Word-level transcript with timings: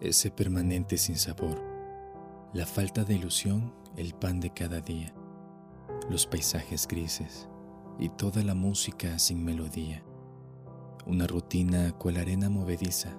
ese 0.00 0.30
permanente 0.30 0.96
sinsabor, 0.96 1.60
la 2.52 2.66
falta 2.66 3.04
de 3.04 3.14
ilusión, 3.14 3.72
el 3.96 4.14
pan 4.14 4.40
de 4.40 4.50
cada 4.50 4.80
día, 4.80 5.14
los 6.10 6.26
paisajes 6.26 6.86
grises 6.86 7.48
y 7.98 8.08
toda 8.08 8.42
la 8.42 8.54
música 8.54 9.18
sin 9.18 9.44
melodía, 9.44 10.04
una 11.06 11.26
rutina 11.26 11.92
cual 11.92 12.16
arena 12.16 12.50
movediza, 12.50 13.16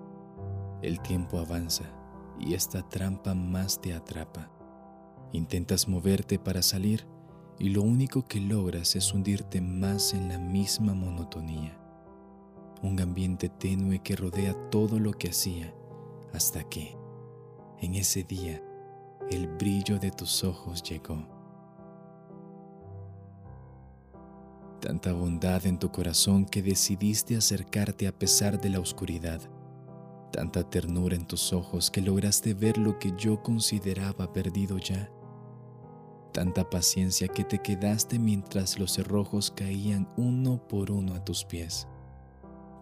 el 0.82 1.00
tiempo 1.02 1.40
avanza 1.40 1.86
y 2.40 2.54
esta 2.54 2.88
trampa 2.88 3.34
más 3.34 3.82
te 3.82 3.94
atrapa. 3.94 4.52
Intentas 5.32 5.88
moverte 5.88 6.38
para 6.38 6.62
salir 6.62 7.08
y 7.58 7.70
lo 7.70 7.82
único 7.82 8.28
que 8.28 8.40
logras 8.40 8.96
es 8.96 9.14
hundirte 9.14 9.62
más 9.62 10.14
en 10.14 10.28
la 10.28 10.38
misma 10.38 10.94
monotonía. 10.94 11.80
Un 12.84 13.00
ambiente 13.00 13.50
tenue 13.50 14.00
que 14.00 14.16
rodea 14.16 14.54
todo 14.70 15.00
lo 15.00 15.14
que 15.14 15.30
hacía 15.30 15.74
hasta 16.36 16.64
que, 16.64 16.98
en 17.80 17.96
ese 17.96 18.24
día, 18.24 18.62
el 19.30 19.48
brillo 19.48 19.98
de 20.00 20.12
tus 20.12 20.44
ojos 20.44 20.84
llegó. 20.84 21.26
Tanta 24.80 25.14
bondad 25.14 25.66
en 25.66 25.80
tu 25.80 25.92
corazón 25.92 26.46
que 26.46 26.62
decidiste 26.62 27.36
acercarte 27.36 28.08
a 28.08 28.12
pesar 28.12 28.62
de 28.62 28.70
la 28.70 28.80
oscuridad. 28.80 29.42
Tanta 30.32 30.70
ternura 30.70 31.16
en 31.16 31.26
tus 31.26 31.54
ojos 31.54 31.90
que 31.90 32.02
lograste 32.02 32.54
ver 32.54 32.78
lo 32.78 33.00
que 33.00 33.14
yo 33.18 33.42
consideraba 33.42 34.32
perdido 34.32 34.78
ya 34.78 35.10
tanta 36.36 36.70
paciencia 36.70 37.30
que 37.30 37.46
te 37.46 37.60
quedaste 37.60 38.20
mientras 38.20 38.78
los 38.78 38.92
cerrojos 38.92 39.52
caían 39.52 40.06
uno 40.18 40.58
por 40.68 40.92
uno 40.92 41.14
a 41.16 41.24
tus 41.24 41.46
pies. 41.46 41.88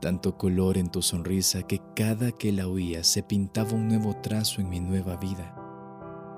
Tanto 0.03 0.37
color 0.37 0.77
en 0.77 0.89
tu 0.89 1.01
sonrisa 1.01 1.63
que 1.63 1.79
cada 1.95 2.33
que 2.33 2.51
la 2.51 2.67
oía 2.67 3.05
se 3.05 3.23
pintaba 3.23 3.71
un 3.71 3.87
nuevo 3.87 4.13
trazo 4.17 4.59
en 4.59 4.67
mi 4.67 4.81
nueva 4.81 5.15
vida. 5.15 5.55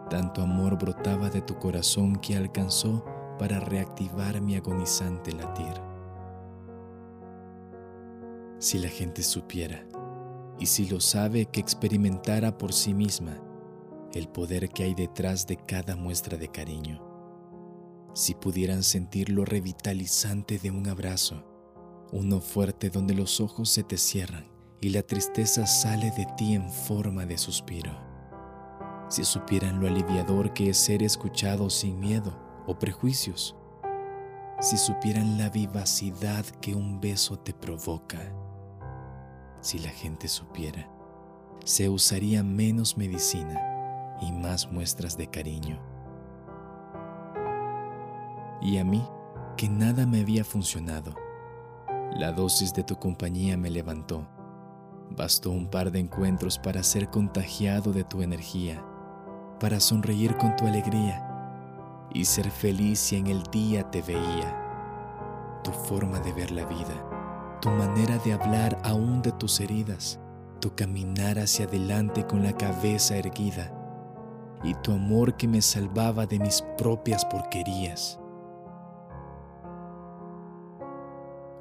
Tanto 0.08 0.44
amor 0.44 0.78
brotaba 0.78 1.32
de 1.32 1.42
tu 1.42 1.58
corazón 1.58 2.18
que 2.18 2.36
alcanzó 2.36 3.04
para 3.40 3.60
reactivar 3.60 4.40
mi 4.40 4.56
agonizante 4.56 5.32
latir. 5.32 5.82
Si 8.60 8.78
la 8.78 8.90
gente 8.90 9.24
supiera, 9.24 9.84
y 10.60 10.68
si 10.68 10.88
lo 10.88 11.00
sabe 11.00 11.48
que 11.48 11.60
experimentara 11.60 12.60
por 12.60 12.72
sí 12.72 12.94
misma, 12.94 13.36
el 14.14 14.28
poder 14.28 14.70
que 14.70 14.84
hay 14.84 14.94
detrás 14.94 15.48
de 15.48 15.58
cada 15.58 15.96
muestra 15.96 16.38
de 16.38 16.50
cariño. 16.50 17.02
Si 18.14 18.36
pudieran 18.36 18.84
sentir 18.84 19.32
lo 19.32 19.44
revitalizante 19.44 20.60
de 20.60 20.70
un 20.70 20.88
abrazo, 20.88 21.55
uno 22.12 22.40
fuerte 22.40 22.90
donde 22.90 23.14
los 23.14 23.42
ojos 23.42 23.70
se 23.70 23.84
te 23.84 23.98
cierran 23.98 24.48
y 24.82 24.90
la 24.90 25.02
tristeza 25.02 25.66
sale 25.66 26.12
de 26.12 26.26
ti 26.38 26.54
en 26.54 26.70
forma 26.70 27.26
de 27.26 27.38
suspiro. 27.38 27.92
Si 29.10 29.24
supieran 29.24 29.80
lo 29.80 29.88
aliviador 29.88 30.54
que 30.54 30.70
es 30.70 30.78
ser 30.78 31.04
escuchado 31.04 31.70
sin 31.70 32.00
miedo 32.00 32.38
o 32.68 32.78
prejuicios. 32.78 33.56
Si 34.60 34.78
supieran 34.78 35.38
la 35.38 35.50
vivacidad 35.50 36.46
que 36.62 36.76
un 36.76 37.00
beso 37.00 37.38
te 37.38 37.54
provoca. 37.54 38.20
Si 39.62 39.80
la 39.80 39.90
gente 39.90 40.28
supiera, 40.28 40.90
se 41.64 41.90
usaría 41.90 42.44
menos 42.44 42.98
medicina 42.98 44.18
y 44.22 44.32
más 44.32 44.72
muestras 44.72 45.18
de 45.18 45.28
cariño. 45.28 45.80
Y 48.62 48.78
a 48.78 48.84
mí, 48.84 49.04
que 49.58 49.70
nada 49.70 50.06
me 50.06 50.22
había 50.22 50.44
funcionado, 50.44 51.16
la 52.16 52.32
dosis 52.32 52.74
de 52.74 52.84
tu 52.84 52.96
compañía 52.96 53.58
me 53.58 53.70
levantó. 53.70 54.26
Bastó 55.10 55.52
un 55.52 55.68
par 55.68 55.92
de 55.92 56.00
encuentros 56.00 56.58
para 56.58 56.82
ser 56.82 57.10
contagiado 57.10 57.92
de 57.92 58.06
tu 58.06 58.22
energía, 58.22 58.84
para 59.60 59.82
sonreír 59.82 60.38
con 60.38 60.56
tu 60.56 60.66
alegría 60.66 61.22
y 62.14 62.24
ser 62.24 62.50
feliz 62.50 63.00
si 63.00 63.18
en 63.18 63.28
el 63.28 63.44
día 63.44 63.92
te 63.92 64.02
veía. 64.02 65.60
Tu 65.64 65.72
forma 65.72 66.20
de 66.22 66.32
ver 66.32 66.52
la 66.52 66.66
vida, 66.66 67.60
tu 67.62 67.70
manera 67.70 68.18
de 68.20 68.32
hablar 68.32 68.80
aún 68.84 69.22
de 69.22 69.34
tus 69.34 69.60
heridas, 69.60 70.18
tu 70.62 70.74
caminar 70.74 71.38
hacia 71.38 71.66
adelante 71.66 72.26
con 72.26 72.44
la 72.44 72.54
cabeza 72.54 73.18
erguida, 73.18 73.74
y 74.64 74.74
tu 74.76 74.94
amor 74.94 75.36
que 75.36 75.50
me 75.50 75.62
salvaba 75.62 76.26
de 76.26 76.40
mis 76.40 76.62
propias 76.78 77.26
porquerías. 77.26 78.20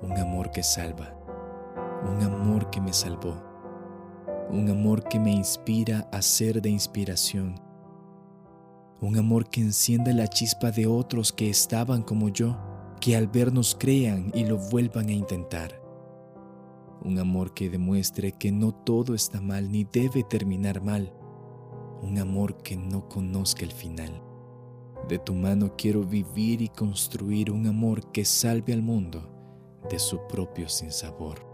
Un 0.05 0.19
amor 0.19 0.51
que 0.51 0.63
salva, 0.63 1.17
un 2.07 2.23
amor 2.23 2.69
que 2.69 2.79
me 2.79 2.93
salvó, 2.93 3.43
un 4.51 4.69
amor 4.69 5.09
que 5.09 5.19
me 5.19 5.33
inspira 5.33 6.07
a 6.13 6.21
ser 6.21 6.61
de 6.61 6.69
inspiración, 6.69 7.55
un 9.01 9.17
amor 9.17 9.49
que 9.49 9.63
enciende 9.63 10.13
la 10.13 10.29
chispa 10.29 10.71
de 10.71 10.87
otros 10.87 11.33
que 11.33 11.49
estaban 11.49 12.03
como 12.03 12.29
yo, 12.29 12.55
que 13.01 13.17
al 13.17 13.29
vernos 13.29 13.75
crean 13.81 14.31
y 14.35 14.45
lo 14.45 14.59
vuelvan 14.59 15.09
a 15.09 15.13
intentar. 15.13 15.81
Un 17.03 17.19
amor 17.19 17.55
que 17.55 17.71
demuestre 17.71 18.33
que 18.33 18.53
no 18.53 18.73
todo 18.73 19.15
está 19.15 19.41
mal 19.41 19.73
ni 19.73 19.85
debe 19.85 20.23
terminar 20.23 20.83
mal 20.83 21.15
un 22.03 22.19
amor 22.19 22.59
que 22.59 22.77
no 22.77 23.09
conozca 23.09 23.65
el 23.65 23.73
final. 23.73 24.23
De 25.09 25.19
tu 25.19 25.35
mano 25.35 25.73
quiero 25.79 26.03
vivir 26.03 26.61
y 26.61 26.69
construir 26.69 27.51
un 27.51 27.67
amor 27.67 28.13
que 28.13 28.27
salve 28.27 28.75
al 28.75 28.83
mundo 28.83 29.34
de 29.89 29.99
su 29.99 30.27
propio 30.27 30.69
sinsabor. 30.69 31.54